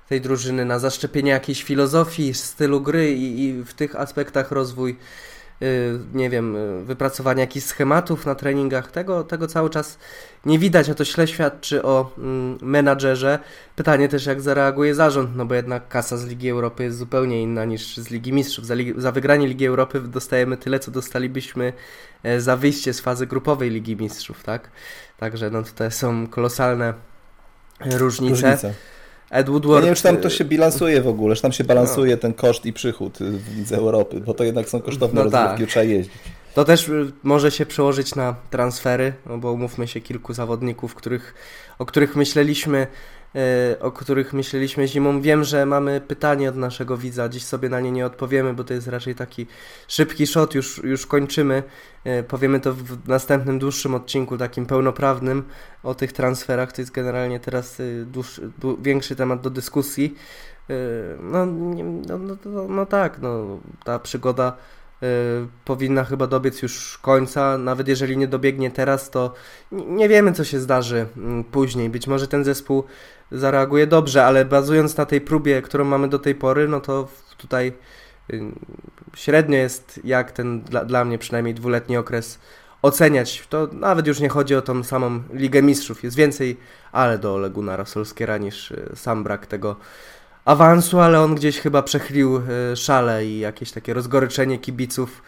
[0.10, 4.98] tej drużyny, na zaszczepienie jakiejś filozofii, stylu gry i, i w tych aspektach rozwój
[6.14, 8.92] nie wiem, y, wypracowania jakichś schematów na treningach.
[8.92, 9.98] Tego, tego cały czas
[10.46, 13.40] nie widać, a to źle świadczy o mm, menadżerze.
[13.76, 17.66] Pytanie też, jak zareaguje zarząd, no bo jednak kasa z Ligi Europy jest zupełnie inna
[17.66, 18.66] niż z Ligi Mistrzów.
[18.66, 21.74] Za, za wygranie Ligi Europy dostajemy tyle, co dostalibyśmy
[22.24, 24.70] e, za wyjście z fazy grupowej Ligi Mistrzów, tak?
[25.18, 26.94] Także no tutaj są kolosalne
[27.80, 28.34] różnice.
[28.34, 28.74] różnice.
[29.32, 29.76] Ed Woodward...
[29.76, 32.22] Ja nie wiem, czy tam to się bilansuje w ogóle, czy tam się balansuje no.
[32.22, 33.20] ten koszt i przychód
[33.66, 35.70] z Europy, bo to jednak są kosztowne no rozgrywki, tak.
[35.70, 36.14] trzeba jeździć.
[36.54, 41.34] To też y, może się przełożyć na transfery, no bo umówmy się kilku zawodników, których,
[41.80, 42.88] o których myśleliśmy
[43.80, 45.22] o których myśleliśmy zimą.
[45.22, 48.74] Wiem, że mamy pytanie od naszego widza, dziś sobie na nie nie odpowiemy, bo to
[48.74, 49.48] jest raczej taki
[49.88, 51.64] szybki shot, już, już kończymy.
[52.04, 55.44] E, powiemy to w następnym dłuższym odcinku, takim pełnoprawnym
[55.84, 56.72] o tych transferach.
[56.72, 60.16] To jest generalnie teraz y, dłuższy, większy temat do dyskusji.
[60.70, 60.74] E,
[61.22, 64.58] no, no, no, no, no tak, no, ta przygoda
[65.66, 67.58] powinna chyba dobiec już końca.
[67.58, 69.34] Nawet jeżeli nie dobiegnie teraz, to
[69.72, 71.06] nie wiemy, co się zdarzy
[71.52, 71.90] później.
[71.90, 72.84] Być może ten zespół
[73.32, 77.74] zareaguje dobrze, ale bazując na tej próbie, którą mamy do tej pory, no to tutaj
[78.34, 78.42] y,
[79.16, 82.40] średnio jest jak ten dla, dla mnie przynajmniej dwuletni okres
[82.82, 83.48] oceniać.
[83.50, 86.04] To nawet już nie chodzi o tą samą Ligę Mistrzów.
[86.04, 86.58] Jest więcej
[86.92, 89.76] ale do Leguna Solskiera niż y, sam brak tego
[90.46, 92.42] awansu, ale on gdzieś chyba przechylił
[92.72, 95.22] y, szale i jakieś takie rozgoryczenie kibiców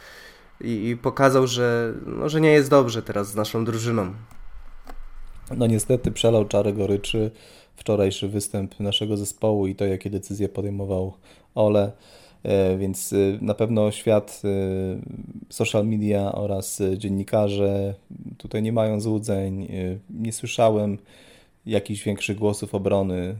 [0.61, 4.13] i, i pokazał, że, no, że nie jest dobrze teraz z naszą drużyną.
[5.57, 7.31] No niestety przelał czarę goryczy
[7.75, 11.13] wczorajszy występ naszego zespołu i to, jakie decyzje podejmował
[11.55, 11.91] Ole.
[12.43, 14.49] E, więc e, na pewno świat e,
[15.49, 17.93] social media oraz dziennikarze
[18.37, 19.67] tutaj nie mają złudzeń.
[20.09, 20.97] Nie słyszałem
[21.65, 23.35] jakichś większych głosów obrony.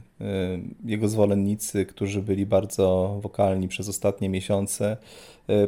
[0.84, 4.96] Jego zwolennicy, którzy byli bardzo wokalni przez ostatnie miesiące,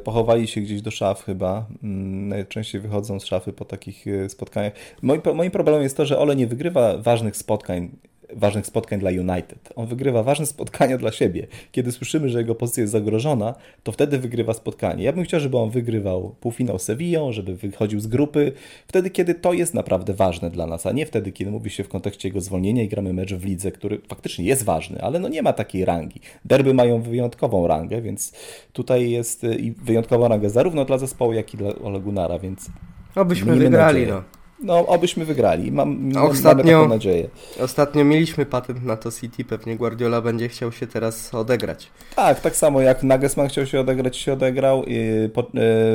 [0.04, 1.66] pochowali się gdzieś do szaf chyba.
[1.82, 4.72] Mm, najczęściej wychodzą z szafy po takich spotkaniach.
[5.02, 7.90] Moim, moim problemem jest to, że Ole nie wygrywa ważnych spotkań
[8.32, 9.72] ważnych spotkań dla United.
[9.76, 11.46] On wygrywa ważne spotkania dla siebie.
[11.72, 15.04] Kiedy słyszymy, że jego pozycja jest zagrożona, to wtedy wygrywa spotkanie.
[15.04, 18.52] Ja bym chciał, żeby on wygrywał półfinał Sevillą, żeby wychodził z grupy,
[18.86, 21.88] wtedy, kiedy to jest naprawdę ważne dla nas, a nie wtedy, kiedy mówi się w
[21.88, 25.42] kontekście jego zwolnienia i gramy mecz w lidze, który faktycznie jest ważny, ale no nie
[25.42, 26.20] ma takiej rangi.
[26.44, 28.32] Derby mają wyjątkową rangę, więc
[28.72, 32.70] tutaj jest y, i wyjątkową rangę zarówno dla zespołu, jak i dla Ole Gunnara, więc
[33.16, 34.22] Obyśmy wygrali, no.
[34.60, 35.72] No, obyśmy wygrali.
[35.72, 37.28] Mam, ostatnio, mamy nadzieję.
[37.60, 41.90] Ostatnio mieliśmy patent na to City, pewnie Guardiola będzie chciał się teraz odegrać.
[42.16, 45.40] Tak, tak samo jak Nagelsmann chciał się odegrać, się odegrał, i, po,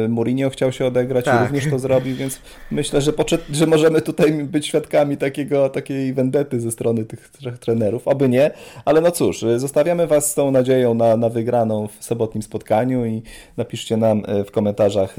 [0.06, 1.41] y, Mourinho chciał się odegrać tak.
[1.41, 2.39] i również to zrobił, więc
[2.71, 3.13] myślę, że,
[3.52, 8.08] że możemy tutaj być świadkami takiego, takiej wendety ze strony tych trzech trenerów.
[8.08, 8.52] Oby nie,
[8.86, 13.06] ale no cóż, y, zostawiamy Was z tą nadzieją na, na wygraną w sobotnim spotkaniu
[13.06, 13.21] i
[13.58, 15.15] napiszcie nam y, w komentarzach,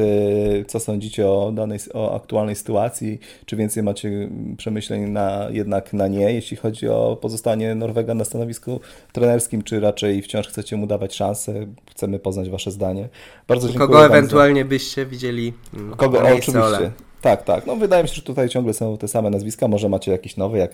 [0.67, 6.33] co sądzicie o danej, o aktualnej sytuacji czy więcej macie przemyśleń na, jednak na nie,
[6.33, 8.81] jeśli chodzi o pozostanie Norwega na stanowisku
[9.13, 11.67] trenerskim, czy raczej wciąż chcecie mu dawać szansę?
[11.91, 13.09] Chcemy poznać Wasze zdanie.
[13.49, 13.87] Bardzo dziękuję.
[13.87, 15.53] Kogo ewentualnie byście widzieli?
[15.97, 16.19] Kogo?
[16.19, 16.91] O, oczywiście.
[17.23, 17.67] Tak, tak.
[17.67, 19.69] No wydaje mi się, że tutaj ciągle są te same nazwiska.
[19.69, 20.73] Może macie jakiś nowy, jak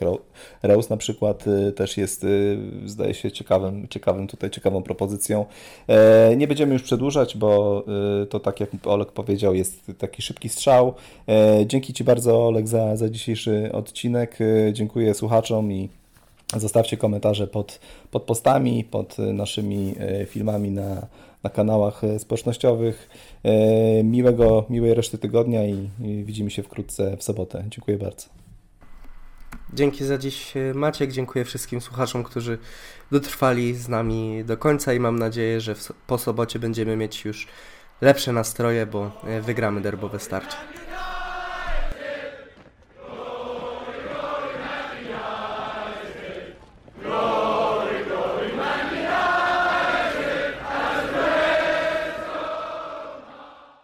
[0.62, 5.46] Reus na przykład y, też jest, y, zdaje się, ciekawym, ciekawym tutaj, ciekawą propozycją.
[5.88, 7.84] E, nie będziemy już przedłużać, bo
[8.22, 10.94] y, to tak jak Olek powiedział, jest taki szybki strzał.
[11.28, 14.38] E, dzięki Ci bardzo, Olek, za, za dzisiejszy odcinek.
[14.72, 15.88] Dziękuję słuchaczom i
[16.56, 17.80] Zostawcie komentarze pod,
[18.11, 19.94] pod postami, pod naszymi
[20.26, 21.06] filmami na,
[21.42, 23.08] na kanałach społecznościowych.
[23.42, 27.64] E, miłego, miłej reszty tygodnia i, i widzimy się wkrótce w sobotę.
[27.68, 28.26] Dziękuję bardzo.
[29.72, 32.58] Dzięki za dziś e, Maciek, dziękuję wszystkim słuchaczom, którzy
[33.11, 35.74] dotrwali z nami do końca i mam nadzieję, że
[36.06, 37.46] po sobocie będziemy mieć już
[38.00, 40.56] lepsze nastroje, bo e, wygramy derbowe starcie.